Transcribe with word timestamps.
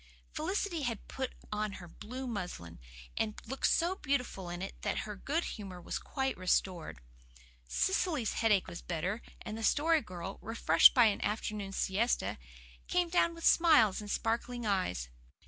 Felicity 0.33 0.81
had 0.81 1.07
put 1.07 1.33
on 1.51 1.73
her 1.73 1.87
blue 1.87 2.25
muslin, 2.25 2.79
and 3.17 3.39
looked 3.45 3.67
so 3.67 3.93
beautiful 3.97 4.49
in 4.49 4.63
it 4.63 4.73
that 4.81 5.01
her 5.05 5.15
good 5.15 5.43
humour 5.43 5.79
was 5.79 5.99
quite 5.99 6.35
restored. 6.39 7.01
Cecily's 7.67 8.33
headache 8.33 8.65
was 8.67 8.81
better, 8.81 9.21
and 9.43 9.55
the 9.55 9.63
Story 9.63 10.01
Girl, 10.01 10.39
refreshed 10.41 10.95
by 10.95 11.05
an 11.05 11.21
afternoon 11.23 11.71
siesta, 11.71 12.39
came 12.87 13.09
down 13.09 13.35
with 13.35 13.45
smiles 13.45 14.01
and 14.01 14.09
sparkling 14.09 14.65
eyes. 14.65 15.07